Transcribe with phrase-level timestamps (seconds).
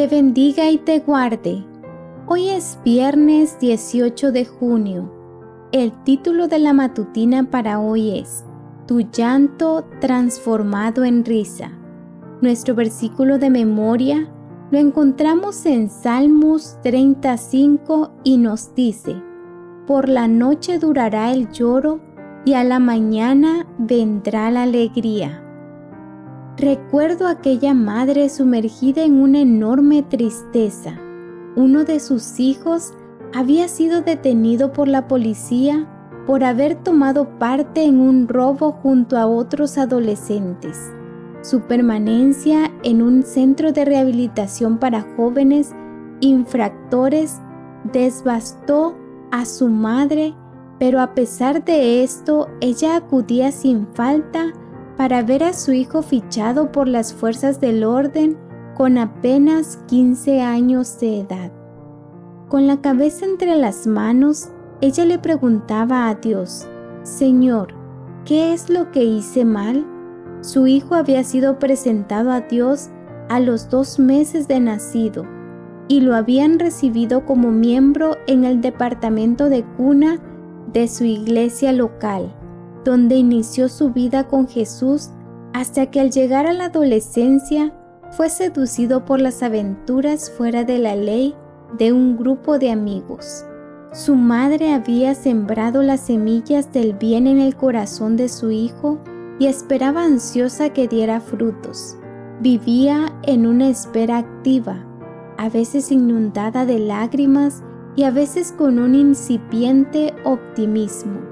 [0.00, 1.62] te bendiga y te guarde.
[2.26, 5.12] Hoy es viernes 18 de junio.
[5.72, 8.46] El título de la matutina para hoy es
[8.86, 11.72] Tu llanto transformado en risa.
[12.40, 14.26] Nuestro versículo de memoria
[14.70, 19.22] lo encontramos en Salmos 35 y nos dice,
[19.86, 22.00] Por la noche durará el lloro
[22.46, 25.44] y a la mañana vendrá la alegría.
[26.56, 30.98] Recuerdo aquella madre sumergida en una enorme tristeza.
[31.56, 32.92] Uno de sus hijos
[33.34, 35.88] había sido detenido por la policía
[36.26, 40.92] por haber tomado parte en un robo junto a otros adolescentes.
[41.42, 45.72] Su permanencia en un centro de rehabilitación para jóvenes
[46.20, 47.40] infractores
[47.92, 48.96] desbastó
[49.30, 50.34] a su madre,
[50.78, 54.52] pero a pesar de esto, ella acudía sin falta
[55.00, 58.36] para ver a su hijo fichado por las fuerzas del orden
[58.76, 61.50] con apenas 15 años de edad.
[62.50, 64.50] Con la cabeza entre las manos,
[64.82, 66.68] ella le preguntaba a Dios,
[67.02, 67.68] Señor,
[68.26, 69.86] ¿qué es lo que hice mal?
[70.42, 72.90] Su hijo había sido presentado a Dios
[73.30, 75.24] a los dos meses de nacido
[75.88, 80.20] y lo habían recibido como miembro en el departamento de cuna
[80.74, 82.34] de su iglesia local
[82.84, 85.10] donde inició su vida con Jesús
[85.52, 87.74] hasta que al llegar a la adolescencia
[88.12, 91.34] fue seducido por las aventuras fuera de la ley
[91.78, 93.44] de un grupo de amigos.
[93.92, 99.00] Su madre había sembrado las semillas del bien en el corazón de su hijo
[99.38, 101.96] y esperaba ansiosa que diera frutos.
[102.40, 104.84] Vivía en una espera activa,
[105.38, 107.62] a veces inundada de lágrimas
[107.96, 111.29] y a veces con un incipiente optimismo.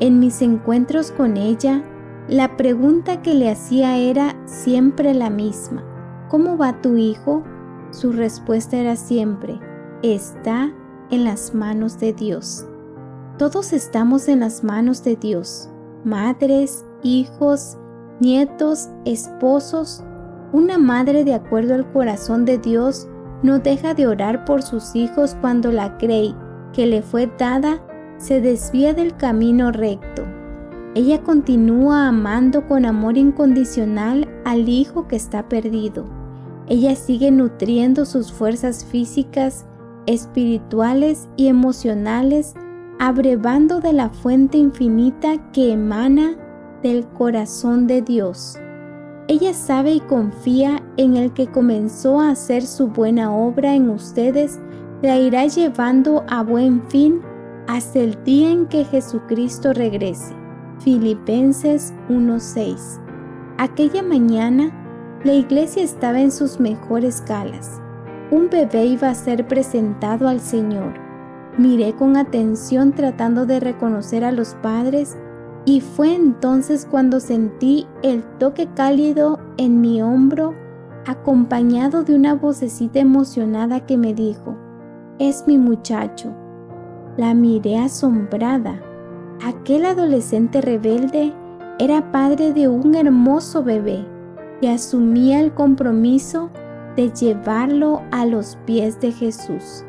[0.00, 1.84] En mis encuentros con ella,
[2.28, 5.84] la pregunta que le hacía era siempre la misma.
[6.28, 7.44] ¿Cómo va tu hijo?
[7.90, 9.60] Su respuesta era siempre,
[10.02, 10.72] está
[11.10, 12.66] en las manos de Dios.
[13.38, 15.70] Todos estamos en las manos de Dios,
[16.02, 17.78] madres, hijos,
[18.20, 20.02] nietos, esposos.
[20.52, 23.08] Una madre de acuerdo al corazón de Dios
[23.44, 26.34] no deja de orar por sus hijos cuando la cree
[26.72, 27.80] que le fue dada
[28.18, 30.24] se desvía del camino recto.
[30.94, 36.04] Ella continúa amando con amor incondicional al hijo que está perdido.
[36.68, 39.66] Ella sigue nutriendo sus fuerzas físicas,
[40.06, 42.54] espirituales y emocionales,
[43.00, 46.36] abrevando de la fuente infinita que emana
[46.82, 48.56] del corazón de Dios.
[49.26, 54.60] Ella sabe y confía en el que comenzó a hacer su buena obra en ustedes,
[55.02, 57.20] la irá llevando a buen fin
[57.66, 60.34] hasta el día en que Jesucristo regrese.
[60.80, 63.00] Filipenses 1:6.
[63.58, 64.70] Aquella mañana,
[65.24, 67.80] la iglesia estaba en sus mejores galas.
[68.30, 70.92] Un bebé iba a ser presentado al Señor.
[71.56, 75.16] Miré con atención tratando de reconocer a los padres
[75.64, 80.54] y fue entonces cuando sentí el toque cálido en mi hombro
[81.06, 84.56] acompañado de una vocecita emocionada que me dijo,
[85.18, 86.34] es mi muchacho
[87.16, 88.80] la miré asombrada.
[89.44, 91.32] Aquel adolescente rebelde
[91.78, 94.06] era padre de un hermoso bebé
[94.60, 96.50] y asumía el compromiso
[96.96, 99.84] de llevarlo a los pies de Jesús.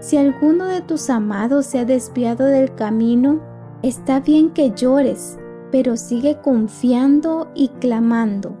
[0.00, 3.40] Si alguno de tus amados se ha desviado del camino,
[3.82, 5.38] está bien que llores,
[5.70, 8.56] pero sigue confiando y clamando.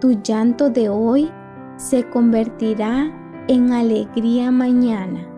[0.00, 1.30] Tu llanto de hoy
[1.76, 3.12] se convertirá
[3.48, 5.37] en alegría mañana.